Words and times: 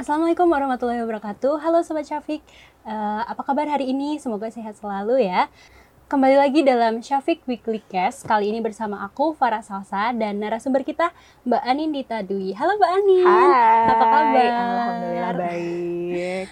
Assalamualaikum 0.00 0.48
warahmatullahi 0.48 1.04
wabarakatuh. 1.04 1.60
Halo 1.60 1.84
Sobat 1.84 2.08
Syafiq, 2.08 2.40
uh, 2.88 3.20
apa 3.20 3.44
kabar 3.44 3.68
hari 3.68 3.92
ini? 3.92 4.16
Semoga 4.16 4.48
sehat 4.48 4.80
selalu 4.80 5.28
ya. 5.28 5.52
Kembali 6.08 6.40
lagi 6.40 6.64
dalam 6.64 7.04
Syafiq 7.04 7.44
Weekly 7.44 7.84
Cast. 7.84 8.24
Kali 8.24 8.48
ini 8.48 8.64
bersama 8.64 9.04
aku, 9.04 9.36
Farah 9.36 9.60
Salsa, 9.60 10.16
dan 10.16 10.40
narasumber 10.40 10.88
kita, 10.88 11.12
Mbak 11.44 11.62
Anin 11.68 11.92
Dita 11.92 12.24
Dwi. 12.24 12.56
Halo 12.56 12.80
Mbak 12.80 12.92
Anin. 12.96 13.26
Hai. 13.28 13.92
Apa 13.92 14.04
kabar? 14.08 14.48
Alhamdulillah 14.56 15.34
baik. 15.36 16.46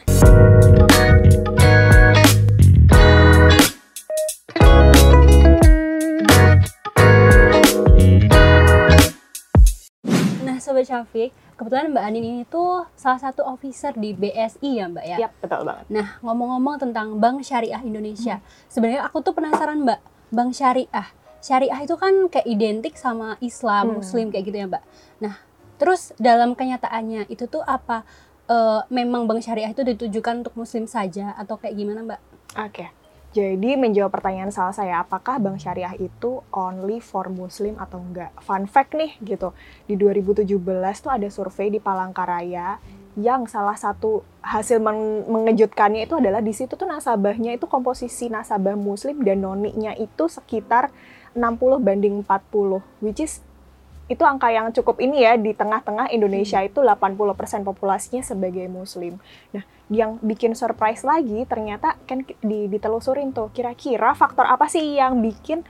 Nah 10.44 10.60
Sobat 10.60 10.84
Syafiq, 10.84 11.32
kebetulan 11.58 11.90
Mbak 11.90 12.04
Anin 12.06 12.24
ini 12.24 12.42
tuh 12.46 12.86
salah 12.94 13.18
satu 13.18 13.42
officer 13.42 13.90
di 13.92 14.14
BSI 14.14 14.78
ya 14.78 14.86
Mbak 14.86 15.04
ya? 15.04 15.16
Yap, 15.26 15.32
betul 15.42 15.66
banget. 15.66 15.84
Nah, 15.90 16.16
ngomong-ngomong 16.22 16.78
tentang 16.78 17.18
Bank 17.18 17.42
Syariah 17.42 17.82
Indonesia, 17.82 18.38
sebenarnya 18.66 19.02
aku 19.02 19.18
tuh 19.20 19.34
penasaran 19.34 19.82
Mbak, 19.82 20.00
Bank 20.30 20.54
Syariah. 20.54 21.08
Syariah 21.38 21.80
itu 21.82 21.94
kan 21.94 22.30
kayak 22.30 22.46
identik 22.46 22.94
sama 22.94 23.34
Islam, 23.38 23.90
Hmm. 23.90 23.96
Muslim 23.98 24.30
kayak 24.30 24.44
gitu 24.46 24.56
ya 24.56 24.66
Mbak. 24.66 24.82
Nah, 25.18 25.34
terus 25.76 26.14
dalam 26.16 26.54
kenyataannya 26.54 27.26
itu 27.26 27.44
tuh 27.44 27.60
apa? 27.60 28.06
eh, 28.48 28.80
memang 28.88 29.28
Bank 29.28 29.44
Syariah 29.44 29.68
itu 29.68 29.84
ditujukan 29.84 30.40
untuk 30.40 30.56
Muslim 30.56 30.88
saja 30.88 31.36
atau 31.36 31.60
kayak 31.60 31.76
gimana 31.76 32.00
Mbak? 32.00 32.20
Oke. 32.56 32.88
Jadi 33.28 33.76
menjawab 33.76 34.08
pertanyaan 34.08 34.48
salah 34.48 34.72
saya, 34.72 35.04
apakah 35.04 35.36
bank 35.36 35.60
syariah 35.60 35.92
itu 36.00 36.40
only 36.48 36.96
for 36.96 37.28
muslim 37.28 37.76
atau 37.76 38.00
enggak? 38.00 38.32
Fun 38.40 38.64
fact 38.64 38.96
nih 38.96 39.20
gitu. 39.20 39.52
Di 39.84 40.00
2017 40.00 40.48
tuh 41.04 41.12
ada 41.12 41.28
survei 41.28 41.68
di 41.68 41.76
Palangkaraya 41.76 42.80
yang 43.18 43.44
salah 43.50 43.74
satu 43.74 44.22
hasil 44.40 44.78
men- 44.78 45.26
mengejutkannya 45.26 46.06
itu 46.06 46.14
adalah 46.16 46.38
di 46.38 46.54
situ 46.54 46.78
tuh 46.78 46.86
nasabahnya 46.86 47.58
itu 47.58 47.66
komposisi 47.66 48.30
nasabah 48.30 48.78
muslim 48.78 49.26
dan 49.26 49.42
noninya 49.42 49.90
itu 49.98 50.30
sekitar 50.30 50.94
60 51.34 51.82
banding 51.82 52.22
40 52.22 52.80
which 53.02 53.18
is 53.18 53.42
itu 54.08 54.24
angka 54.24 54.48
yang 54.48 54.72
cukup 54.72 54.98
ini 55.04 55.22
ya 55.22 55.36
di 55.36 55.52
tengah-tengah 55.52 56.08
Indonesia 56.08 56.64
itu 56.64 56.80
80% 56.80 57.68
populasinya 57.68 58.24
sebagai 58.24 58.64
muslim. 58.66 59.20
Nah, 59.52 59.62
yang 59.92 60.16
bikin 60.20 60.56
surprise 60.56 61.04
lagi 61.04 61.44
ternyata 61.44 61.96
kan 62.08 62.24
di, 62.24 62.68
ditelusurin 62.68 63.32
tuh 63.36 63.52
kira-kira 63.52 64.16
faktor 64.16 64.48
apa 64.48 64.68
sih 64.68 64.96
yang 64.96 65.20
bikin 65.20 65.64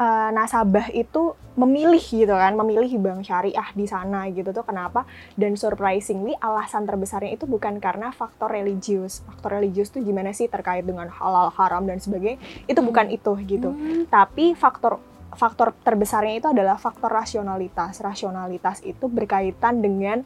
uh, 0.00 0.30
nasabah 0.32 0.90
itu 0.92 1.36
memilih 1.54 2.02
gitu 2.02 2.34
kan, 2.34 2.50
memilih 2.58 2.98
bank 2.98 3.30
syariah 3.30 3.68
di 3.78 3.86
sana 3.86 4.26
gitu 4.26 4.50
tuh 4.50 4.66
kenapa? 4.66 5.06
Dan 5.38 5.54
surprisingly 5.54 6.34
alasan 6.42 6.82
terbesarnya 6.82 7.38
itu 7.38 7.46
bukan 7.46 7.78
karena 7.78 8.10
faktor 8.10 8.50
religius. 8.50 9.22
Faktor 9.22 9.62
religius 9.62 9.94
tuh 9.94 10.02
gimana 10.02 10.34
sih 10.34 10.50
terkait 10.50 10.82
dengan 10.82 11.06
halal 11.06 11.54
haram 11.54 11.86
dan 11.86 12.02
sebagainya? 12.02 12.42
Itu 12.66 12.82
bukan 12.82 13.06
itu 13.12 13.32
gitu. 13.46 13.70
Hmm, 13.70 14.10
Tapi 14.10 14.58
faktor 14.58 14.98
faktor 15.34 15.74
terbesarnya 15.82 16.34
itu 16.40 16.48
adalah 16.50 16.78
faktor 16.78 17.10
rasionalitas. 17.10 18.00
Rasionalitas 18.00 18.80
itu 18.82 19.06
berkaitan 19.06 19.82
dengan 19.84 20.22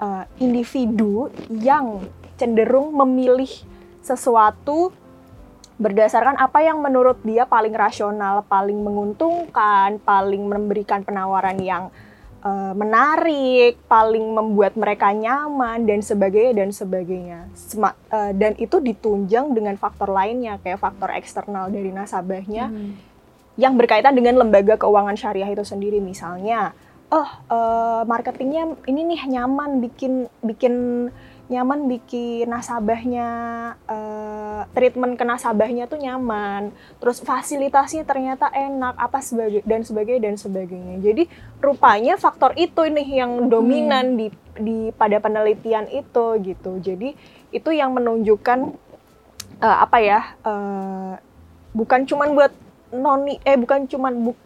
uh, 0.00 0.24
individu 0.40 1.32
yang 1.48 2.04
cenderung 2.36 2.94
memilih 2.94 3.50
sesuatu 4.04 4.92
berdasarkan 5.74 6.38
apa 6.38 6.62
yang 6.62 6.78
menurut 6.78 7.18
dia 7.26 7.50
paling 7.50 7.74
rasional, 7.74 8.46
paling 8.46 8.78
menguntungkan, 8.78 9.98
paling 9.98 10.46
memberikan 10.46 11.02
penawaran 11.02 11.58
yang 11.58 11.90
uh, 12.46 12.72
menarik, 12.78 13.80
paling 13.90 14.22
membuat 14.22 14.78
mereka 14.78 15.10
nyaman 15.10 15.82
dan 15.82 15.98
sebagainya 15.98 16.52
dan 16.62 16.70
sebagainya. 16.70 17.40
Uh, 17.74 18.30
dan 18.38 18.54
itu 18.62 18.78
ditunjang 18.78 19.50
dengan 19.50 19.74
faktor 19.74 20.14
lainnya 20.14 20.62
kayak 20.62 20.78
faktor 20.78 21.10
eksternal 21.10 21.66
dari 21.72 21.90
nasabahnya 21.90 22.70
hmm. 22.70 23.13
Yang 23.54 23.78
berkaitan 23.78 24.14
dengan 24.18 24.42
lembaga 24.42 24.74
keuangan 24.78 25.14
syariah 25.14 25.50
itu 25.50 25.62
sendiri. 25.62 26.02
Misalnya 26.02 26.74
oh 27.14 27.28
eh, 27.50 28.02
marketingnya 28.06 28.74
ini 28.90 29.00
nih 29.14 29.22
nyaman 29.38 29.78
bikin 29.78 30.26
bikin 30.42 30.74
nyaman 31.44 31.92
bikin 31.92 32.48
nasabahnya 32.48 33.28
eh, 33.84 34.62
treatment 34.72 35.14
ke 35.20 35.24
nasabahnya 35.28 35.84
tuh 35.86 36.00
nyaman. 36.00 36.72
Terus 36.98 37.20
fasilitasnya 37.20 38.02
ternyata 38.08 38.48
enak 38.50 38.96
apa 38.96 39.20
sebagai 39.20 39.60
dan 39.62 39.84
sebagainya 39.84 40.22
dan 40.32 40.36
sebagainya. 40.40 40.96
Jadi 41.04 41.28
rupanya 41.60 42.16
faktor 42.16 42.56
itu 42.56 42.80
nih 42.88 43.22
yang 43.22 43.52
dominan 43.52 44.16
di 44.16 44.32
di 44.56 44.88
pada 44.96 45.20
penelitian 45.20 45.86
itu 45.92 46.26
gitu. 46.40 46.80
Jadi 46.80 47.12
itu 47.52 47.70
yang 47.70 47.92
menunjukkan 47.92 48.58
eh, 49.60 49.78
apa 49.84 49.98
ya 50.00 50.20
eh, 50.42 51.12
bukan 51.76 52.08
cuman 52.08 52.32
buat 52.32 52.63
noni 52.94 53.42
eh 53.42 53.56
bukan 53.56 53.84
cuman 53.84 54.14
buk 54.22 54.38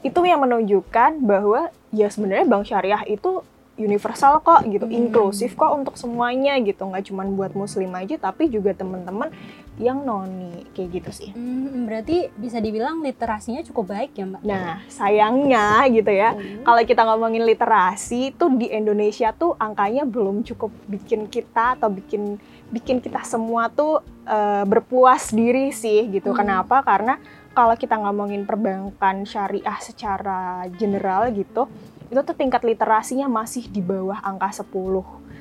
itu 0.00 0.20
yang 0.22 0.40
menunjukkan 0.40 1.20
bahwa 1.20 1.60
ya 1.90 2.08
sebenarnya 2.08 2.46
bank 2.46 2.64
syariah 2.66 3.04
itu 3.06 3.44
universal 3.76 4.40
kok 4.40 4.64
gitu 4.66 4.84
Hmm. 4.84 4.92
inklusif 4.94 5.52
kok 5.54 5.72
untuk 5.72 5.96
semuanya 5.96 6.56
gitu 6.58 6.84
nggak 6.84 7.04
cuman 7.06 7.32
buat 7.32 7.52
muslim 7.54 7.88
aja 7.94 8.16
tapi 8.18 8.46
juga 8.46 8.72
teman-teman 8.72 9.32
yang 9.76 9.96
noni 9.98 10.68
kayak 10.70 10.88
gitu 10.94 11.10
sih 11.10 11.30
Hmm, 11.32 11.84
berarti 11.84 12.28
bisa 12.34 12.60
dibilang 12.60 13.00
literasinya 13.00 13.60
cukup 13.62 13.88
baik 13.90 14.12
ya 14.14 14.24
Mbak? 14.26 14.40
nah 14.42 14.84
sayangnya 14.86 15.64
gitu 15.88 16.12
ya 16.12 16.32
Hmm. 16.32 16.60
kalau 16.62 16.82
kita 16.82 17.02
ngomongin 17.02 17.40
literasi 17.42 18.32
tuh 18.34 18.52
di 18.54 18.68
Indonesia 18.68 19.32
tuh 19.32 19.56
angkanya 19.56 20.04
belum 20.04 20.44
cukup 20.44 20.68
bikin 20.86 21.24
kita 21.26 21.76
atau 21.76 21.88
bikin 21.88 22.36
bikin 22.70 23.02
kita 23.02 23.22
semua 23.26 23.68
tuh 23.68 24.00
eh, 24.24 24.64
berpuas 24.64 25.34
diri 25.34 25.74
sih 25.74 26.06
gitu. 26.08 26.30
Hmm. 26.32 26.38
Kenapa? 26.42 26.82
Karena 26.86 27.18
kalau 27.50 27.74
kita 27.74 27.98
ngomongin 27.98 28.46
perbankan 28.46 29.26
syariah 29.26 29.78
secara 29.82 30.64
general 30.78 31.34
gitu, 31.34 31.66
itu 32.10 32.20
tuh 32.22 32.36
tingkat 32.38 32.62
literasinya 32.62 33.26
masih 33.26 33.66
di 33.70 33.82
bawah 33.82 34.18
angka 34.22 34.62
10 34.62 34.70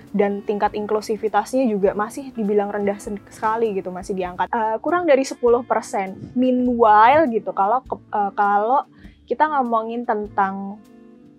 dan 0.09 0.41
tingkat 0.41 0.73
inklusivitasnya 0.73 1.69
juga 1.69 1.93
masih 1.93 2.33
dibilang 2.33 2.73
rendah 2.73 2.97
sekali 3.29 3.77
gitu, 3.77 3.93
masih 3.93 4.17
diangkat 4.17 4.49
eh, 4.49 4.77
kurang 4.81 5.05
dari 5.05 5.21
10%. 5.21 6.33
Meanwhile 6.33 7.29
gitu, 7.29 7.53
kalau 7.53 7.85
eh, 7.93 8.31
kalau 8.33 8.89
kita 9.29 9.45
ngomongin 9.45 10.09
tentang 10.09 10.81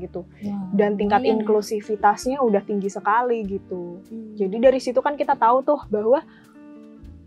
gitu 0.00 0.24
Wah, 0.24 0.68
dan 0.72 0.96
tingkat 0.96 1.22
ya. 1.24 1.36
inklusivitasnya 1.36 2.40
udah 2.40 2.62
tinggi 2.64 2.88
sekali 2.88 3.44
gitu. 3.44 4.00
Hmm. 4.08 4.32
Jadi 4.36 4.56
dari 4.56 4.80
situ 4.80 4.98
kan 5.04 5.14
kita 5.14 5.36
tahu 5.36 5.60
tuh 5.60 5.80
bahwa 5.92 6.24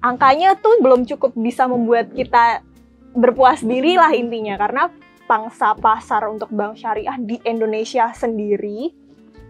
angkanya 0.02 0.58
tuh 0.58 0.82
belum 0.82 1.06
cukup 1.06 1.38
bisa 1.38 1.70
membuat 1.70 2.10
kita 2.12 2.66
berpuas 3.14 3.62
diri 3.62 4.00
lah 4.00 4.12
intinya 4.16 4.58
karena 4.58 4.90
pangsa 5.30 5.78
pasar 5.78 6.28
untuk 6.28 6.50
bank 6.52 6.82
syariah 6.82 7.16
di 7.22 7.38
Indonesia 7.46 8.10
sendiri 8.12 8.92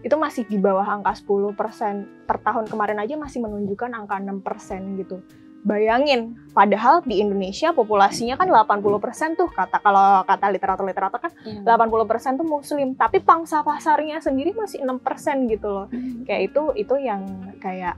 itu 0.02 0.16
masih 0.18 0.42
di 0.50 0.58
bawah 0.58 0.84
angka 0.84 1.14
10% 1.14 2.26
per 2.26 2.38
tahun 2.42 2.66
kemarin 2.66 2.98
aja 2.98 3.14
masih 3.14 3.38
menunjukkan 3.38 3.90
angka 3.94 4.18
6% 4.18 4.98
gitu. 4.98 5.22
Bayangin, 5.62 6.34
padahal 6.50 7.06
di 7.06 7.22
Indonesia 7.22 7.70
populasinya 7.70 8.34
kan 8.34 8.50
80% 8.50 9.38
tuh 9.38 9.46
kata 9.46 9.78
kalau 9.78 10.26
kata 10.26 10.50
literatur-literatur 10.50 11.22
kan 11.22 11.32
Iya. 11.46 11.62
80% 11.78 12.34
tuh 12.34 12.46
muslim, 12.46 12.98
tapi 12.98 13.22
pangsa 13.22 13.62
pasarnya 13.62 14.18
sendiri 14.18 14.50
masih 14.58 14.82
6% 14.82 15.46
gitu 15.46 15.68
loh. 15.70 15.86
Hmm. 15.86 16.26
Kayak 16.26 16.50
itu 16.50 16.62
itu 16.74 16.94
yang 16.98 17.22
kayak 17.62 17.94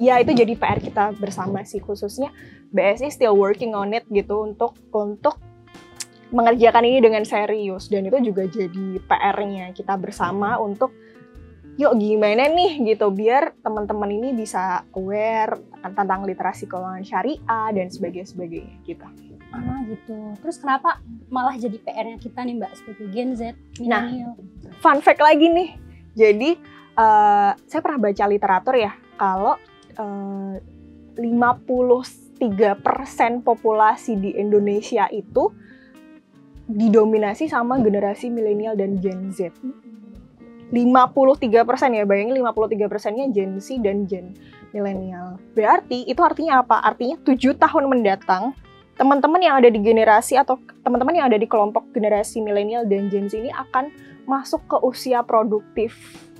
ya 0.00 0.16
itu 0.22 0.32
jadi 0.32 0.54
PR 0.56 0.78
kita 0.80 1.12
bersama 1.18 1.60
sih 1.66 1.82
khususnya 1.82 2.32
BSI 2.72 3.12
still 3.12 3.36
working 3.36 3.76
on 3.76 3.92
it 3.92 4.08
gitu 4.08 4.46
untuk 4.48 4.72
untuk 4.94 5.36
mengerjakan 6.30 6.86
ini 6.86 6.98
dengan 7.02 7.26
serius 7.26 7.90
dan 7.90 8.06
itu 8.06 8.32
juga 8.32 8.46
jadi 8.46 9.02
PR-nya 9.02 9.74
kita 9.74 9.98
bersama 9.98 10.56
untuk 10.62 10.94
yuk 11.78 11.94
gimana 11.96 12.50
nih 12.50 12.82
gitu 12.94 13.08
biar 13.14 13.54
teman-teman 13.62 14.10
ini 14.10 14.34
bisa 14.34 14.84
aware 14.96 15.58
tentang 15.80 16.26
literasi 16.26 16.66
keuangan 16.66 17.04
syariah 17.06 17.68
dan 17.72 17.88
sebagainya 17.88 18.28
sebagainya 18.28 18.74
gitu. 18.84 19.06
Ah 19.50 19.82
gitu. 19.86 20.14
Terus 20.42 20.56
kenapa 20.62 21.02
malah 21.26 21.58
jadi 21.58 21.78
PR-nya 21.82 22.18
kita 22.22 22.46
nih 22.46 22.54
Mbak 22.58 22.72
sebagai 22.78 23.06
Gen 23.10 23.30
Z, 23.34 23.42
Nah. 23.82 24.06
fun 24.78 25.02
fact 25.02 25.22
lagi 25.22 25.46
nih. 25.50 25.70
Jadi 26.14 26.50
eh, 26.94 27.50
saya 27.54 27.80
pernah 27.82 27.98
baca 28.10 28.24
literatur 28.30 28.74
ya 28.78 28.92
kalau 29.18 29.56
eh, 29.94 30.54
53% 31.18 32.40
populasi 33.44 34.16
di 34.16 34.30
Indonesia 34.38 35.04
itu 35.10 35.52
didominasi 36.70 37.50
sama 37.50 37.82
generasi 37.82 38.30
milenial 38.30 38.78
dan 38.78 39.02
Gen 39.02 39.34
Z. 39.34 39.50
53 40.70 41.66
persen 41.66 41.90
ya, 41.98 42.06
bayangin 42.06 42.38
53 42.38 42.86
persennya 42.86 43.26
Gen 43.34 43.58
Z 43.58 43.78
dan 43.82 44.06
Gen 44.06 44.34
milenial. 44.70 45.38
Berarti 45.54 46.06
itu 46.06 46.22
artinya 46.22 46.62
apa? 46.62 46.78
Artinya 46.82 47.18
7 47.22 47.58
tahun 47.58 47.84
mendatang 47.90 48.54
teman-teman 48.94 49.40
yang 49.40 49.56
ada 49.56 49.72
di 49.72 49.80
generasi 49.80 50.36
atau 50.36 50.60
teman-teman 50.84 51.16
yang 51.16 51.26
ada 51.32 51.40
di 51.40 51.48
kelompok 51.48 51.88
generasi 51.90 52.44
milenial 52.44 52.84
dan 52.86 53.10
Gen 53.10 53.26
Z 53.26 53.40
ini 53.40 53.50
akan 53.50 53.90
masuk 54.28 54.62
ke 54.68 54.76
usia 54.84 55.24
produktif 55.26 55.96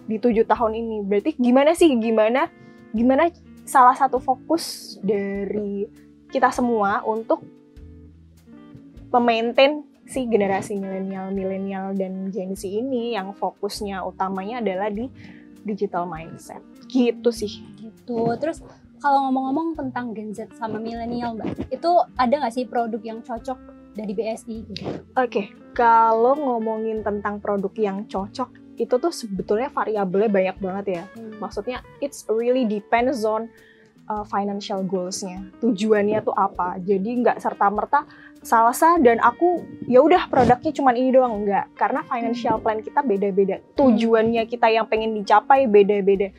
di 0.06 0.20
tujuh 0.20 0.46
tahun 0.46 0.78
ini. 0.78 0.96
Berarti 1.02 1.34
gimana 1.40 1.74
sih 1.74 1.90
gimana 1.98 2.46
gimana 2.94 3.32
salah 3.66 3.94
satu 3.94 4.18
fokus 4.18 4.98
dari 5.02 5.86
kita 6.30 6.54
semua 6.54 7.02
untuk 7.02 7.42
memaintain 9.10 9.82
si 10.10 10.26
generasi 10.26 10.74
milenial, 10.74 11.30
milenial 11.30 11.94
dan 11.94 12.34
Gen 12.34 12.58
Z 12.58 12.66
ini 12.66 13.14
yang 13.14 13.30
fokusnya 13.30 14.02
utamanya 14.02 14.58
adalah 14.58 14.90
di 14.90 15.06
digital 15.62 16.10
mindset. 16.10 16.58
Gitu 16.90 17.30
sih. 17.30 17.62
Gitu. 17.78 18.18
Terus 18.42 18.58
kalau 18.98 19.30
ngomong-ngomong 19.30 19.78
tentang 19.78 20.10
Gen 20.10 20.34
Z 20.34 20.50
sama 20.58 20.82
milenial, 20.82 21.38
Mbak, 21.38 21.70
itu 21.70 21.90
ada 22.18 22.34
nggak 22.42 22.54
sih 22.58 22.66
produk 22.66 22.98
yang 23.06 23.22
cocok 23.22 23.58
dari 23.94 24.12
BSI? 24.12 24.56
Gitu? 24.66 24.82
Oke, 24.82 25.00
okay. 25.14 25.46
kalau 25.78 26.34
ngomongin 26.34 27.06
tentang 27.06 27.38
produk 27.38 27.70
yang 27.78 28.10
cocok, 28.10 28.50
itu 28.82 28.94
tuh 28.98 29.14
sebetulnya 29.14 29.70
variabelnya 29.70 30.30
banyak 30.32 30.56
banget 30.58 30.86
ya. 31.00 31.04
Hmm. 31.14 31.38
Maksudnya, 31.38 31.78
it's 32.02 32.26
really 32.26 32.66
depends 32.66 33.22
on 33.22 33.46
uh, 34.10 34.26
financial 34.26 34.82
goals-nya. 34.82 35.46
Tujuannya 35.62 36.18
tuh 36.26 36.34
apa? 36.34 36.82
Jadi 36.82 37.22
nggak 37.22 37.38
serta-merta 37.38 38.02
salsa 38.42 38.98
dan 38.98 39.22
aku 39.22 39.62
ya 39.86 40.02
udah 40.02 40.26
produknya 40.26 40.72
cuma 40.72 40.96
ini 40.96 41.12
doang 41.12 41.44
enggak 41.44 41.68
karena 41.76 42.00
financial 42.08 42.56
plan 42.56 42.80
kita 42.80 43.04
beda-beda 43.04 43.60
tujuannya 43.76 44.48
kita 44.48 44.72
yang 44.72 44.88
pengen 44.88 45.12
dicapai 45.12 45.68
beda-beda 45.68 46.32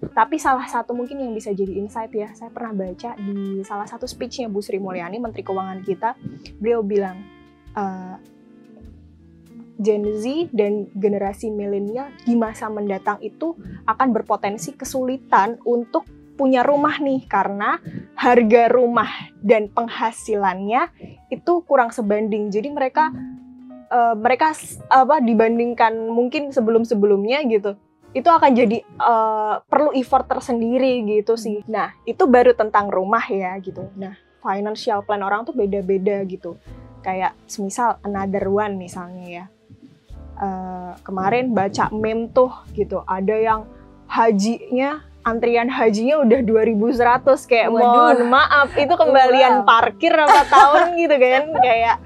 tapi 0.00 0.40
salah 0.40 0.64
satu 0.64 0.96
mungkin 0.96 1.20
yang 1.20 1.36
bisa 1.36 1.52
jadi 1.52 1.76
insight 1.76 2.08
ya, 2.16 2.32
saya 2.32 2.48
pernah 2.48 2.72
baca 2.72 3.12
di 3.20 3.60
salah 3.68 3.84
satu 3.84 4.08
speechnya 4.08 4.48
Bu 4.48 4.64
Sri 4.64 4.80
Mulyani, 4.80 5.20
Menteri 5.20 5.44
Keuangan 5.44 5.84
kita, 5.84 6.16
beliau 6.56 6.80
bilang, 6.80 7.20
uh, 7.76 8.16
Gen 9.76 10.04
Z 10.16 10.52
dan 10.56 10.88
generasi 10.96 11.52
milenial 11.52 12.08
di 12.24 12.32
masa 12.32 12.72
mendatang 12.72 13.20
itu 13.20 13.52
akan 13.84 14.08
berpotensi 14.16 14.72
kesulitan 14.72 15.60
untuk 15.68 16.08
punya 16.40 16.64
rumah 16.64 16.96
nih 16.96 17.28
karena 17.28 17.76
harga 18.16 18.72
rumah 18.72 19.28
dan 19.44 19.68
penghasilannya 19.68 20.88
itu 21.28 21.52
kurang 21.68 21.92
sebanding. 21.92 22.48
Jadi 22.48 22.72
mereka 22.72 23.12
uh, 23.92 24.16
mereka 24.16 24.56
apa 24.88 25.20
dibandingkan 25.20 26.08
mungkin 26.08 26.48
sebelum-sebelumnya 26.48 27.44
gitu 27.52 27.76
itu 28.10 28.26
akan 28.26 28.50
jadi 28.58 28.82
uh, 28.98 29.62
perlu 29.70 29.94
effort 29.94 30.26
tersendiri 30.26 31.06
gitu 31.06 31.38
sih. 31.38 31.62
Hmm. 31.62 31.70
Nah, 31.70 31.88
itu 32.02 32.26
baru 32.26 32.58
tentang 32.58 32.90
rumah 32.90 33.22
ya 33.30 33.54
gitu. 33.62 33.86
Nah, 33.94 34.18
financial 34.42 35.06
plan 35.06 35.22
orang 35.22 35.46
tuh 35.46 35.54
beda-beda 35.54 36.18
gitu. 36.26 36.58
Kayak 37.06 37.38
semisal 37.46 38.02
another 38.02 38.50
one 38.50 38.74
misalnya 38.76 39.26
ya. 39.26 39.44
Uh, 40.40 40.96
kemarin 41.04 41.52
baca 41.52 41.92
meme 41.92 42.32
tuh 42.32 42.48
gitu, 42.72 43.04
ada 43.04 43.36
yang 43.36 43.68
hajinya 44.08 45.04
antrian 45.20 45.68
hajinya 45.68 46.24
udah 46.24 46.40
2100 46.40 47.50
kayak 47.50 47.68
Waduh. 47.68 47.80
mohon 47.80 48.18
maaf 48.32 48.72
itu 48.72 48.94
kembalian 48.96 49.62
wow. 49.62 49.68
parkir 49.68 50.12
apa 50.16 50.42
tahun 50.54 50.96
gitu 50.96 51.16
kan 51.20 51.44
kayak 51.60 51.96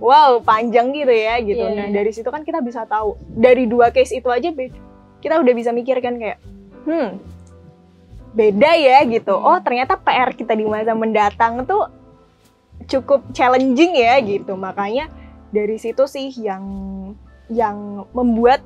wow 0.00 0.40
panjang 0.44 0.92
gitu 0.92 1.12
ya 1.12 1.40
gitu. 1.40 1.64
Yeah. 1.64 1.76
Nah, 1.76 1.86
iya. 1.88 1.94
dari 1.96 2.10
situ 2.12 2.28
kan 2.28 2.44
kita 2.44 2.60
bisa 2.60 2.84
tahu 2.84 3.16
dari 3.24 3.64
dua 3.64 3.88
case 3.88 4.16
itu 4.16 4.28
aja 4.28 4.52
kita 5.18 5.34
udah 5.40 5.54
bisa 5.56 5.72
mikir 5.72 5.98
kan 6.04 6.20
kayak 6.20 6.38
hmm 6.84 7.38
beda 8.38 8.70
ya 8.76 8.98
gitu 9.08 9.34
hmm. 9.34 9.48
oh 9.48 9.58
ternyata 9.64 9.96
PR 9.96 10.36
kita 10.36 10.52
di 10.52 10.68
masa 10.68 10.92
mendatang 10.92 11.64
tuh 11.64 11.88
cukup 12.88 13.24
challenging 13.32 13.96
ya 13.96 14.20
gitu 14.20 14.54
makanya 14.54 15.08
dari 15.50 15.80
situ 15.80 16.04
sih 16.04 16.28
yang 16.38 16.64
yang 17.48 18.04
membuat 18.12 18.60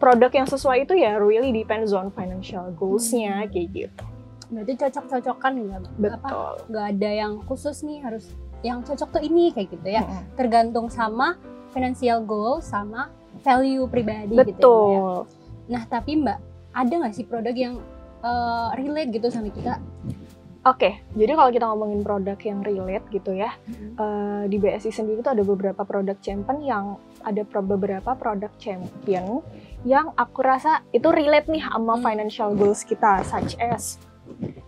produk 0.00 0.32
yang 0.32 0.48
sesuai 0.48 0.88
itu 0.88 0.96
ya 0.96 1.20
really 1.20 1.52
depends 1.52 1.92
on 1.92 2.08
financial 2.10 2.72
goals-nya 2.72 3.44
hmm. 3.44 3.48
kayak 3.52 3.68
gitu. 3.76 4.04
Berarti 4.50 4.72
cocok-cocokan 4.80 5.52
nggak? 5.60 5.80
Betul. 6.00 6.50
Nggak 6.72 6.86
ada 6.96 7.10
yang 7.12 7.32
khusus 7.44 7.84
nih 7.84 8.00
harus 8.02 8.32
yang 8.64 8.80
cocok 8.80 9.20
tuh 9.20 9.22
ini 9.22 9.52
kayak 9.52 9.68
gitu 9.76 9.88
ya. 9.92 10.02
Hmm. 10.02 10.24
Tergantung 10.34 10.88
sama 10.88 11.36
financial 11.70 12.24
goal 12.24 12.64
sama 12.64 13.12
value 13.44 13.86
pribadi 13.86 14.34
Betul. 14.34 14.50
gitu 14.56 14.74
ya. 14.90 15.00
Nah, 15.70 15.82
tapi 15.86 16.18
Mbak, 16.18 16.38
ada 16.74 16.92
nggak 16.98 17.14
sih 17.14 17.24
produk 17.28 17.54
yang 17.54 17.78
uh, 18.26 18.74
relate 18.74 19.14
gitu 19.14 19.30
sama 19.30 19.54
kita? 19.54 19.78
Oke, 20.60 20.76
okay, 20.76 20.92
jadi 21.16 21.40
kalau 21.40 21.50
kita 21.56 21.64
ngomongin 21.72 22.00
produk 22.04 22.36
yang 22.44 22.60
relate 22.60 23.06
gitu 23.08 23.32
ya, 23.32 23.56
mm-hmm. 23.64 23.96
uh, 23.96 24.44
di 24.44 24.60
BSI 24.60 24.92
sendiri 24.92 25.24
tuh 25.24 25.32
ada 25.32 25.40
beberapa 25.40 25.88
produk 25.88 26.20
champion 26.20 26.60
yang 26.60 26.84
ada 27.24 27.42
beberapa 27.44 28.16
produk 28.16 28.50
champion 28.56 29.44
yang 29.84 30.12
aku 30.16 30.44
rasa 30.44 30.84
itu 30.92 31.08
relate 31.08 31.48
nih 31.48 31.64
sama 31.64 31.96
mm. 31.96 32.02
financial 32.04 32.50
goals 32.56 32.84
kita, 32.84 33.24
such 33.24 33.56
as 33.60 34.00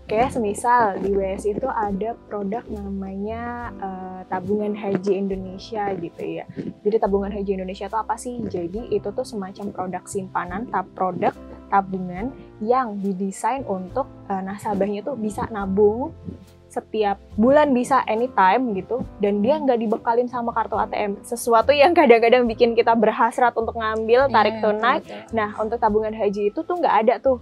Oke, 0.03 0.29
semisal 0.29 1.01
di 1.01 1.15
WS 1.15 1.49
itu 1.49 1.65
ada 1.71 2.19
produk 2.29 2.61
namanya 2.69 3.73
uh, 3.81 4.21
tabungan 4.29 4.75
haji 4.77 5.23
Indonesia 5.23 5.89
gitu 5.97 6.43
ya. 6.43 6.45
Jadi 6.83 6.97
tabungan 7.01 7.33
haji 7.33 7.57
Indonesia 7.57 7.89
itu 7.89 7.97
apa 7.97 8.19
sih? 8.19 8.43
Jadi 8.45 8.93
itu 8.93 9.09
tuh 9.15 9.25
semacam 9.25 9.73
produk 9.73 10.05
simpanan, 10.05 10.69
tab 10.69 10.91
produk 10.93 11.33
tabungan 11.73 12.29
yang 12.61 13.01
didesain 13.01 13.65
untuk 13.65 14.05
uh, 14.29 14.43
nasabahnya 14.45 15.01
tuh 15.01 15.17
bisa 15.17 15.49
nabung 15.49 16.13
setiap 16.73 17.21
bulan 17.37 17.77
bisa 17.77 18.01
anytime 18.09 18.73
gitu 18.73 19.05
dan 19.21 19.45
dia 19.45 19.61
nggak 19.61 19.77
dibekalin 19.77 20.25
sama 20.25 20.57
kartu 20.57 20.81
ATM 20.81 21.21
sesuatu 21.21 21.69
yang 21.69 21.93
kadang-kadang 21.93 22.49
bikin 22.49 22.73
kita 22.73 22.97
berhasrat 22.97 23.53
untuk 23.53 23.77
ngambil 23.77 24.27
iya, 24.27 24.33
tarik 24.33 24.57
yeah, 24.57 24.63
tunai 24.65 24.99
nah 25.37 25.53
untuk 25.61 25.77
tabungan 25.77 26.17
haji 26.17 26.49
itu 26.49 26.61
tuh 26.65 26.81
nggak 26.81 26.97
ada 27.05 27.15
tuh 27.21 27.37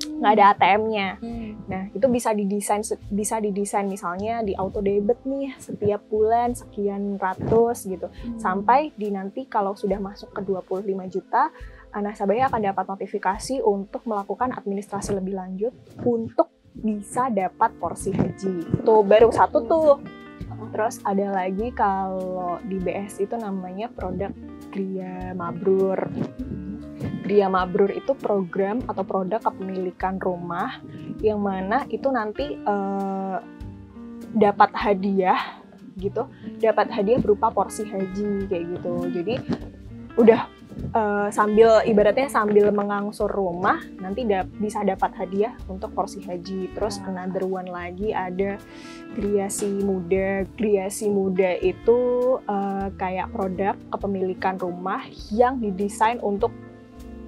nggak 0.00 0.32
hmm. 0.32 0.38
ada 0.40 0.44
ATM-nya 0.56 1.08
hmm. 1.20 1.50
nah 1.68 1.82
itu 1.92 2.06
bisa 2.08 2.32
didesain 2.32 2.80
bisa 3.12 3.36
didesain 3.44 3.84
misalnya 3.84 4.40
di 4.40 4.56
auto 4.56 4.80
debit 4.80 5.20
nih 5.28 5.52
setiap 5.60 6.08
bulan 6.08 6.56
sekian 6.56 7.20
ratus 7.20 7.84
gitu 7.84 8.08
hmm. 8.08 8.40
sampai 8.40 8.96
di 8.96 9.12
nanti 9.12 9.44
kalau 9.44 9.76
sudah 9.76 10.00
masuk 10.00 10.32
ke 10.32 10.40
25 10.40 10.88
juta 11.12 11.52
nasabahnya 12.00 12.48
akan 12.48 12.72
dapat 12.72 12.84
notifikasi 12.88 13.60
untuk 13.60 14.00
melakukan 14.08 14.56
administrasi 14.56 15.12
lebih 15.12 15.36
lanjut 15.36 15.76
untuk 16.08 16.48
bisa 16.76 17.28
dapat 17.28 17.70
porsi 17.76 18.10
haji. 18.12 18.84
Tuh 18.84 19.04
baru 19.04 19.28
satu 19.28 19.58
tuh. 19.68 19.92
Terus 20.72 21.04
ada 21.04 21.28
lagi 21.28 21.68
kalau 21.76 22.56
di 22.64 22.80
BS 22.80 23.20
itu 23.20 23.36
namanya 23.36 23.92
produk 23.92 24.32
Gria 24.72 25.36
Mabrur. 25.36 26.08
Gria 27.22 27.52
Mabrur 27.52 27.92
itu 27.92 28.16
program 28.16 28.80
atau 28.88 29.04
produk 29.04 29.42
kepemilikan 29.42 30.16
rumah 30.16 30.80
yang 31.20 31.44
mana 31.44 31.84
itu 31.92 32.08
nanti 32.08 32.56
uh, 32.64 33.42
dapat 34.32 34.72
hadiah 34.72 35.60
gitu, 36.00 36.24
dapat 36.62 36.88
hadiah 36.88 37.20
berupa 37.20 37.52
porsi 37.52 37.84
haji 37.84 38.48
kayak 38.48 38.64
gitu. 38.78 38.94
Jadi 39.12 39.34
udah 40.16 40.48
uh, 40.94 41.28
sambil 41.30 41.80
ibaratnya 41.84 42.28
sambil 42.28 42.68
mengangsur 42.74 43.28
rumah 43.28 43.80
nanti 44.00 44.24
da 44.26 44.44
bisa 44.44 44.82
dapat 44.82 45.14
hadiah 45.16 45.54
untuk 45.68 45.92
porsi 45.94 46.20
haji. 46.24 46.72
Terus 46.74 47.00
another 47.04 47.44
one 47.46 47.68
lagi 47.68 48.10
ada 48.10 48.58
Griasi 49.14 49.82
Muda. 49.82 50.44
Griasi 50.56 51.08
Muda 51.08 51.56
itu 51.60 52.00
uh, 52.44 52.88
kayak 52.98 53.30
produk 53.32 53.74
kepemilikan 53.92 54.56
rumah 54.56 55.04
yang 55.30 55.60
didesain 55.60 56.18
untuk 56.20 56.50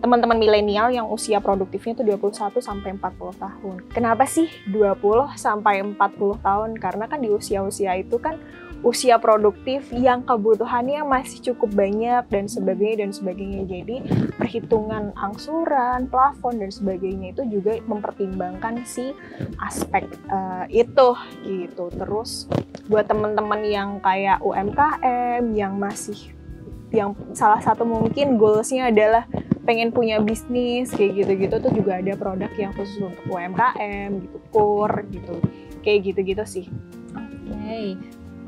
teman-teman 0.04 0.36
milenial 0.36 0.92
yang 0.92 1.08
usia 1.08 1.40
produktifnya 1.40 1.96
itu 1.96 2.04
21 2.04 2.60
sampai 2.60 2.92
40 3.00 3.40
tahun. 3.40 3.76
Kenapa 3.88 4.28
sih 4.28 4.52
20 4.68 5.00
sampai 5.32 5.80
40 5.80 5.96
tahun? 6.44 6.70
Karena 6.76 7.08
kan 7.08 7.24
di 7.24 7.32
usia-usia 7.32 7.96
itu 7.96 8.20
kan 8.20 8.36
usia 8.84 9.16
produktif 9.16 9.88
yang 9.96 10.20
kebutuhannya 10.22 11.00
masih 11.08 11.40
cukup 11.52 11.72
banyak 11.72 12.28
dan 12.28 12.44
sebagainya 12.44 13.08
dan 13.08 13.10
sebagainya. 13.16 13.60
Jadi 13.64 13.96
perhitungan 14.36 15.16
angsuran, 15.16 16.06
plafon 16.12 16.60
dan 16.60 16.68
sebagainya 16.68 17.32
itu 17.32 17.42
juga 17.48 17.80
mempertimbangkan 17.88 18.84
si 18.84 19.16
aspek 19.64 20.04
uh, 20.28 20.68
itu 20.68 21.16
gitu. 21.48 21.88
Terus 21.96 22.46
buat 22.86 23.08
teman-teman 23.08 23.64
yang 23.64 23.90
kayak 24.04 24.44
UMKM 24.44 25.56
yang 25.56 25.80
masih 25.80 26.36
yang 26.92 27.16
salah 27.34 27.58
satu 27.58 27.82
mungkin 27.82 28.38
goalsnya 28.38 28.92
adalah 28.92 29.26
pengen 29.64 29.90
punya 29.90 30.20
bisnis 30.20 30.92
kayak 30.92 31.24
gitu-gitu 31.24 31.56
tuh 31.58 31.72
juga 31.72 31.98
ada 31.98 32.12
produk 32.14 32.52
yang 32.54 32.70
khusus 32.76 33.00
untuk 33.00 33.24
UMKM 33.32 34.28
gitu, 34.28 34.38
kur 34.52 34.92
gitu, 35.08 35.40
kayak 35.80 36.12
gitu-gitu 36.12 36.44
sih. 36.44 36.66
Oke, 37.16 37.48
okay 37.50 37.88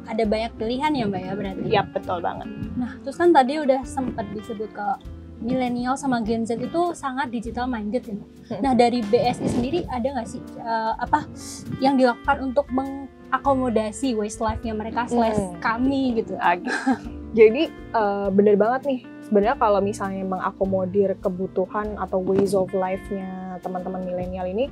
ada 0.07 0.23
banyak 0.23 0.53
pilihan 0.55 0.93
ya 0.93 1.05
mbak 1.05 1.23
ya 1.23 1.33
berarti? 1.35 1.63
Iya 1.67 1.83
betul 1.87 2.19
banget. 2.21 2.49
Nah 2.75 2.93
terus 3.01 3.15
kan 3.15 3.31
tadi 3.31 3.59
udah 3.59 3.83
sempat 3.83 4.27
disebut 4.31 4.71
ke 4.71 4.87
milenial 5.37 5.95
sama 5.95 6.25
Gen 6.25 6.43
Z 6.43 6.57
itu 6.57 6.83
sangat 6.93 7.29
digital 7.29 7.67
minded 7.67 8.01
ya. 8.03 8.17
Hmm. 8.17 8.61
Nah 8.63 8.73
dari 8.73 9.03
BSI 9.03 9.47
sendiri 9.51 9.85
ada 9.87 10.07
nggak 10.07 10.27
sih 10.27 10.41
uh, 10.57 10.97
apa 10.97 11.29
yang 11.79 11.95
dilakukan 11.95 12.41
untuk 12.43 12.67
meng 12.71 13.07
mengakomodasi 13.27 14.15
waste 14.15 14.39
life-nya 14.39 14.71
mereka 14.73 15.05
slash 15.05 15.35
Hmm. 15.35 15.59
kami 15.59 16.15
gitu. 16.17 16.39
Ag- 16.39 16.63
Jadi 17.35 17.69
eh, 17.69 18.29
bener 18.33 18.57
banget 18.57 18.87
nih 18.87 19.01
sebenarnya 19.21 19.59
kalau 19.59 19.83
misalnya 19.83 20.25
mengakomodir 20.25 21.19
kebutuhan 21.19 21.99
atau 21.99 22.17
ways 22.17 22.55
of 22.55 22.71
life-nya 22.71 23.29
teman-teman 23.61 24.01
milenial 24.01 24.47
ini 24.47 24.71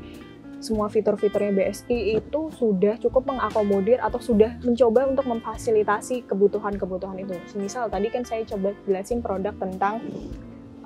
semua 0.64 0.88
fitur-fiturnya 0.88 1.52
BSI 1.52 2.16
itu 2.16 2.48
sudah 2.56 2.96
cukup 2.96 3.28
mengakomodir 3.28 4.00
atau 4.00 4.16
sudah 4.16 4.56
mencoba 4.64 5.04
untuk 5.04 5.28
memfasilitasi 5.28 6.24
kebutuhan-kebutuhan 6.24 7.20
itu. 7.20 7.36
Misal 7.60 7.92
tadi 7.92 8.08
kan 8.08 8.24
saya 8.24 8.48
coba 8.48 8.72
jelasin 8.88 9.20
produk 9.20 9.52
tentang 9.60 10.00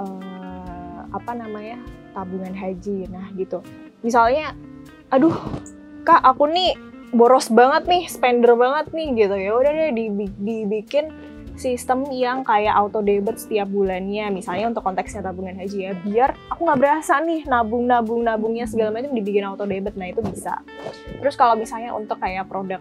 eh, 0.02 1.00
apa 1.14 1.32
namanya 1.38 1.78
tabungan 2.10 2.50
haji. 2.50 3.06
Nah 3.06 3.30
gitu. 3.38 3.62
Misalnya, 4.02 4.58
aduh 5.14 5.34
kak 6.02 6.26
aku 6.26 6.50
nih 6.50 6.74
boros 7.14 7.48
banget 7.48 7.86
nih, 7.86 8.04
spender 8.10 8.58
banget 8.58 8.90
nih 8.90 9.08
gitu 9.14 9.36
ya. 9.38 9.54
Udah 9.54 9.70
deh 9.70 9.90
dibi- 9.94 10.38
dibikin 10.42 11.14
sistem 11.58 12.06
yang 12.14 12.46
kayak 12.46 12.72
auto 12.72 13.02
debit 13.02 13.36
setiap 13.36 13.66
bulannya 13.68 14.30
misalnya 14.30 14.70
untuk 14.70 14.86
konteksnya 14.86 15.26
tabungan 15.26 15.58
haji 15.58 15.90
ya 15.90 15.92
biar 16.06 16.30
aku 16.54 16.64
nggak 16.64 16.80
berasa 16.80 17.18
nih 17.18 17.44
nabung 17.50 17.84
nabung 17.90 18.22
nabungnya 18.22 18.64
segala 18.64 18.94
macam 18.94 19.10
dibikin 19.12 19.44
auto 19.44 19.66
debit 19.66 19.98
nah 19.98 20.06
itu 20.06 20.22
bisa. 20.22 20.62
Terus 21.18 21.34
kalau 21.34 21.58
misalnya 21.58 21.92
untuk 21.92 22.22
kayak 22.22 22.46
produk 22.46 22.80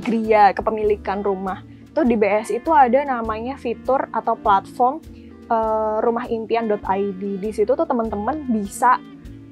gria 0.00 0.52
kepemilikan 0.56 1.20
rumah 1.20 1.64
tuh 1.96 2.04
di 2.04 2.16
BS 2.16 2.52
itu 2.52 2.68
ada 2.76 3.00
namanya 3.08 3.56
fitur 3.56 4.08
atau 4.12 4.36
platform 4.36 5.00
eh, 5.48 5.96
rumahimpian.id 6.04 7.22
di 7.40 7.50
situ 7.52 7.72
tuh 7.72 7.88
teman-teman 7.88 8.44
bisa 8.52 9.00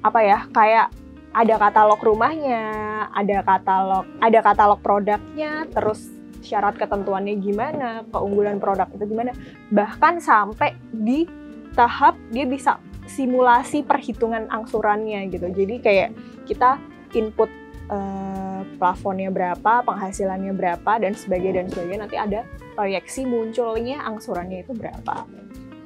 apa 0.05 0.19
ya 0.21 0.45
kayak 0.53 0.93
ada 1.35 1.55
katalog 1.57 1.99
rumahnya 1.99 2.63
ada 3.09 3.41
katalog 3.41 4.05
ada 4.21 4.39
katalog 4.45 4.79
produknya 4.85 5.65
terus 5.73 6.13
syarat 6.45 6.77
ketentuannya 6.77 7.41
gimana, 7.41 8.05
keunggulan 8.13 8.61
produk 8.61 8.87
itu 8.93 9.09
gimana, 9.09 9.33
bahkan 9.73 10.21
sampai 10.21 10.77
di 10.93 11.25
tahap 11.73 12.15
dia 12.31 12.45
bisa 12.47 12.79
simulasi 13.09 13.81
perhitungan 13.81 14.47
angsurannya 14.49 15.29
gitu. 15.29 15.49
Jadi 15.49 15.75
kayak 15.81 16.09
kita 16.45 16.77
input 17.17 17.49
eh, 17.89 18.61
plafonnya 18.77 19.29
berapa, 19.29 19.81
penghasilannya 19.85 20.53
berapa 20.53 20.91
dan 21.01 21.13
sebagainya 21.13 21.65
dan 21.65 21.67
sebagainya 21.73 22.01
nanti 22.05 22.17
ada 22.17 22.39
proyeksi 22.73 23.25
munculnya 23.25 24.03
angsurannya 24.03 24.65
itu 24.65 24.73
berapa. 24.73 25.25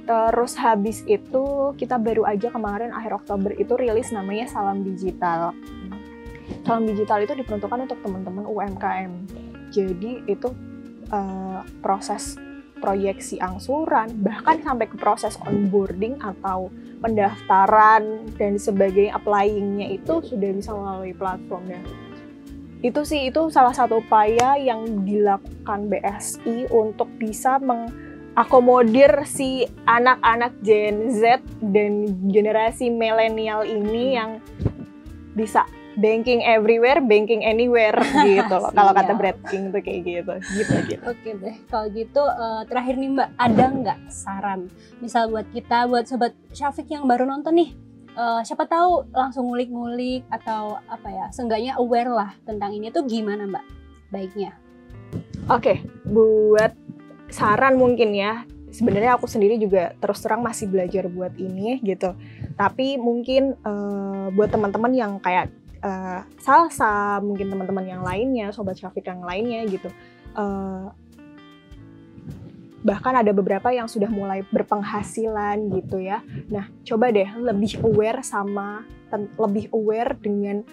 Terus 0.09 0.57
habis 0.57 1.05
itu 1.05 1.45
kita 1.77 2.01
baru 2.01 2.25
aja 2.25 2.49
kemarin 2.49 2.89
akhir 2.89 3.21
Oktober 3.21 3.53
itu 3.53 3.77
rilis 3.77 4.09
namanya 4.09 4.49
Salam 4.49 4.81
Digital. 4.81 5.53
Salam 6.65 6.89
Digital 6.89 7.29
itu 7.29 7.37
diperuntukkan 7.37 7.85
untuk 7.85 8.01
teman-teman 8.01 8.41
UMKM. 8.49 9.28
Jadi 9.69 10.25
itu 10.25 10.49
eh, 11.09 11.61
proses 11.81 12.37
proyeksi 12.79 13.37
angsuran, 13.43 14.23
bahkan 14.23 14.63
sampai 14.63 14.87
ke 14.87 14.95
proses 14.95 15.35
onboarding 15.43 16.17
atau 16.23 16.71
pendaftaran 17.03 18.27
dan 18.39 18.55
sebagainya, 18.55 19.19
applyingnya 19.19 19.99
itu 19.99 20.23
sudah 20.23 20.49
bisa 20.55 20.71
melalui 20.71 21.13
platformnya. 21.13 21.79
Itu 22.79 23.03
sih 23.03 23.27
itu 23.27 23.51
salah 23.51 23.75
satu 23.75 23.99
upaya 23.99 24.55
yang 24.55 25.03
dilakukan 25.03 25.91
BSI 25.91 26.71
untuk 26.71 27.11
bisa 27.19 27.59
mengakomodir 27.59 29.27
si 29.27 29.67
anak-anak 29.83 30.55
Gen 30.63 31.11
Z 31.11 31.43
dan 31.59 32.07
generasi 32.31 32.87
milenial 32.87 33.67
ini 33.67 34.15
yang 34.15 34.39
bisa 35.35 35.67
banking 35.99 36.41
everywhere, 36.47 37.03
banking 37.03 37.43
anywhere 37.43 37.95
gitu 38.27 38.55
loh. 38.55 38.71
Kalau 38.71 38.91
kata 38.95 39.13
Siap. 39.13 39.19
Brad 39.19 39.39
King 39.51 39.63
tuh 39.75 39.81
kayak 39.83 40.01
gitu. 40.07 40.33
Gitu 40.55 40.75
gitu. 40.87 41.03
Oke 41.05 41.29
deh, 41.35 41.55
kalau 41.67 41.87
gitu 41.91 42.23
eh, 42.23 42.61
terakhir 42.65 42.95
nih 42.95 43.09
Mbak, 43.13 43.29
ada 43.35 43.65
nggak 43.69 43.99
saran? 44.09 44.59
Misal 45.03 45.27
buat 45.29 45.45
kita, 45.51 45.85
buat 45.91 46.07
sobat 46.07 46.33
Syafiq 46.55 46.87
yang 46.89 47.05
baru 47.05 47.27
nonton 47.27 47.59
nih, 47.59 47.69
eh, 48.15 48.41
siapa 48.47 48.65
tahu 48.65 49.11
langsung 49.11 49.51
ngulik-ngulik 49.51 50.23
atau 50.31 50.79
apa 50.87 51.07
ya, 51.11 51.25
seenggaknya 51.35 51.75
aware 51.77 52.09
lah 52.09 52.31
tentang 52.47 52.71
ini 52.73 52.89
tuh 52.89 53.03
gimana 53.05 53.45
Mbak 53.45 53.65
baiknya? 54.09 54.55
Oke, 55.49 55.81
buat 56.05 56.73
saran 57.29 57.77
mungkin 57.77 58.13
ya. 58.13 58.45
Sebenarnya 58.69 59.17
aku 59.17 59.25
sendiri 59.25 59.57
juga 59.57 59.97
terus 59.97 60.21
terang 60.21 60.45
masih 60.45 60.69
belajar 60.69 61.09
buat 61.09 61.33
ini 61.41 61.81
gitu. 61.81 62.13
Tapi 62.53 63.01
mungkin 63.01 63.57
eh, 63.57 64.27
buat 64.29 64.53
teman-teman 64.53 64.93
yang 64.93 65.17
kayak 65.17 65.49
eh, 65.83 66.21
salsa, 66.39 67.19
mungkin 67.23 67.51
teman-teman 67.51 67.85
yang 67.87 68.03
lainnya, 68.03 68.51
sobat 68.51 68.79
Syafiq 68.79 69.05
yang 69.07 69.23
lainnya 69.23 69.65
gitu. 69.67 69.89
eh, 70.37 70.87
bahkan 72.79 73.11
ada 73.11 73.35
beberapa 73.35 73.75
yang 73.75 73.91
sudah 73.91 74.07
mulai 74.07 74.39
berpenghasilan 74.47 75.67
gitu 75.75 75.99
ya. 75.99 76.23
Nah, 76.47 76.71
coba 76.87 77.11
deh 77.11 77.27
lebih 77.35 77.83
aware 77.83 78.23
sama 78.23 78.87
lebih 79.35 79.73
aware 79.73 80.15
dengan 80.15 80.63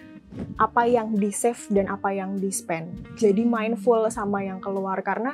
apa 0.61 0.85
yang 0.85 1.17
di 1.17 1.33
save 1.33 1.73
dan 1.73 1.89
apa 1.89 2.13
yang 2.13 2.37
di 2.37 2.53
spend. 2.53 3.17
Jadi 3.17 3.43
mindful 3.43 4.07
sama 4.13 4.45
yang 4.45 4.61
keluar 4.61 5.01
karena 5.01 5.33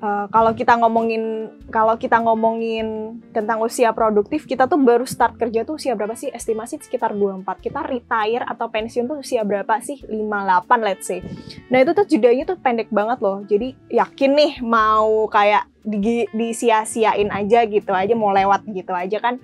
uh, 0.00 0.26
kalau 0.32 0.52
kita 0.56 0.74
ngomongin 0.80 1.52
kalau 1.68 1.94
kita 1.94 2.18
ngomongin 2.18 3.20
tentang 3.30 3.60
usia 3.62 3.92
produktif, 3.94 4.48
kita 4.48 4.66
tuh 4.66 4.80
baru 4.80 5.04
start 5.06 5.36
kerja 5.36 5.62
tuh 5.62 5.76
usia 5.76 5.94
berapa 5.94 6.16
sih? 6.16 6.32
Estimasi 6.32 6.80
sekitar 6.80 7.14
24. 7.14 7.46
Kita 7.60 7.80
retire 7.84 8.44
atau 8.44 8.66
pensiun 8.72 9.06
tuh 9.06 9.22
usia 9.22 9.44
berapa 9.46 9.78
sih? 9.84 10.02
58 10.08 10.86
let's 10.86 11.06
say. 11.06 11.22
Nah, 11.70 11.84
itu 11.84 11.92
tuh 11.94 12.04
jedanya 12.08 12.44
tuh 12.48 12.58
pendek 12.58 12.90
banget 12.90 13.20
loh. 13.22 13.44
Jadi 13.46 13.76
yakin 13.92 14.30
nih 14.34 14.52
mau 14.64 15.28
kayak 15.30 15.68
di, 15.84 16.28
disia-siain 16.32 17.32
aja 17.32 17.64
gitu 17.64 17.92
aja 17.96 18.12
mau 18.12 18.32
lewat 18.36 18.68
gitu 18.68 18.92
aja 18.92 19.16
kan 19.16 19.40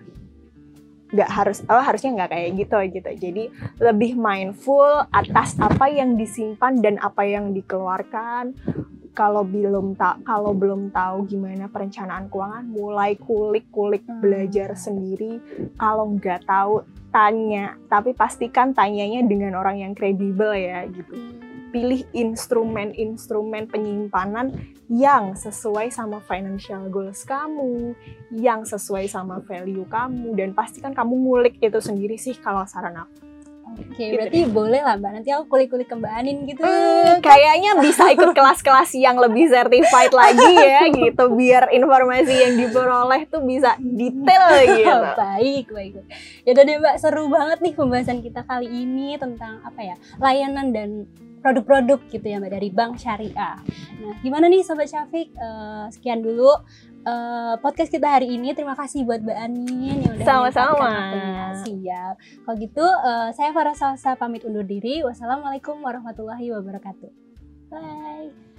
nggak 1.06 1.30
harus 1.30 1.62
oh 1.70 1.78
harusnya 1.78 2.10
nggak 2.18 2.30
kayak 2.34 2.50
gitu 2.58 2.76
gitu 2.98 3.10
jadi 3.30 3.44
lebih 3.78 4.18
mindful 4.18 5.06
atas 5.14 5.54
apa 5.62 5.86
yang 5.86 6.18
disimpan 6.18 6.82
dan 6.82 6.98
apa 6.98 7.22
yang 7.22 7.54
dikeluarkan 7.54 8.58
kalau 9.16 9.42
belum 9.42 9.96
tak 9.96 10.20
kalau 10.28 10.52
belum 10.52 10.92
tahu 10.92 11.24
gimana 11.24 11.72
perencanaan 11.72 12.28
keuangan 12.28 12.68
mulai 12.68 13.16
kulik-kulik 13.16 14.04
Hmm. 14.04 14.20
belajar 14.20 14.76
sendiri 14.76 15.40
kalau 15.80 16.14
nggak 16.20 16.44
tahu 16.44 16.84
tanya 17.08 17.80
tapi 17.88 18.12
pastikan 18.12 18.76
tanyanya 18.76 19.24
dengan 19.24 19.56
orang 19.56 19.80
yang 19.80 19.92
kredibel 19.96 20.52
ya 20.52 20.84
gitu 20.84 21.16
pilih 21.74 22.06
instrumen-instrumen 22.14 23.68
penyimpanan 23.68 24.54
yang 24.86 25.34
sesuai 25.34 25.90
sama 25.90 26.22
financial 26.24 26.86
goals 26.88 27.26
kamu, 27.26 27.92
yang 28.32 28.62
sesuai 28.62 29.10
sama 29.10 29.42
value 29.44 29.84
kamu, 29.84 30.32
dan 30.38 30.54
pastikan 30.54 30.94
kamu 30.94 31.14
ngulik 31.26 31.58
itu 31.58 31.76
sendiri 31.82 32.16
sih 32.16 32.38
kalau 32.38 32.62
saran 32.64 33.02
aku. 33.02 33.35
Oke, 33.76 33.96
Gitu 33.96 34.12
berarti 34.16 34.38
boleh 34.48 34.80
lah 34.80 34.94
Mbak. 34.96 35.10
Nanti 35.20 35.30
aku 35.32 35.44
kulik-kulik 35.52 35.88
ke 35.88 35.96
Mbak 35.96 36.12
Anin 36.12 36.36
gitu. 36.48 36.60
Hmm, 36.64 37.20
kayaknya 37.20 37.76
bisa 37.80 38.08
ikut 38.12 38.32
kelas-kelas 38.32 38.90
yang 38.96 39.16
lebih 39.20 39.48
certified 39.48 40.12
lagi 40.12 40.52
ya 40.56 40.82
gitu, 41.04 41.24
biar 41.36 41.68
informasi 41.72 42.34
yang 42.34 42.54
diperoleh 42.56 43.28
tuh 43.28 43.44
bisa 43.44 43.76
detail 43.80 44.44
gitu. 44.80 45.00
baik, 45.16 45.66
baik. 45.72 45.92
Ya 46.48 46.50
udah 46.56 46.64
deh 46.64 46.76
Mbak, 46.80 46.96
seru 47.00 47.24
banget 47.28 47.58
nih 47.60 47.74
pembahasan 47.76 48.18
kita 48.24 48.44
kali 48.48 48.68
ini 48.68 49.20
tentang 49.20 49.60
apa 49.60 49.80
ya? 49.84 49.96
Layanan 50.20 50.72
dan 50.72 50.90
produk-produk 51.44 52.00
gitu 52.10 52.26
ya 52.26 52.42
Mbak 52.42 52.52
dari 52.58 52.68
Bank 52.74 52.98
Syariah. 52.98 53.60
Nah, 54.02 54.14
gimana 54.24 54.50
nih 54.50 54.66
Sobat 54.66 54.90
Syafiq? 54.90 55.30
Eh, 55.30 55.86
sekian 55.94 56.24
dulu 56.24 56.50
eh, 57.06 57.54
podcast 57.62 57.90
kita 57.94 58.18
hari 58.18 58.34
ini. 58.34 58.50
Terima 58.52 58.74
kasih 58.74 59.06
buat 59.06 59.22
Mbak 59.22 59.38
Anin 59.38 59.96
yang 60.02 60.14
udah 60.18 60.26
Sama-sama. 60.26 60.90
Siap. 61.62 62.14
Kalau 62.42 62.56
gitu, 62.58 62.86
eh, 62.86 63.28
saya 63.32 63.50
Farah 63.54 63.76
Salsa 63.78 64.18
pamit 64.18 64.42
undur 64.42 64.66
diri. 64.66 65.06
Wassalamualaikum 65.06 65.78
warahmatullahi 65.80 66.50
wabarakatuh. 66.50 67.10
Bye. 67.70 68.55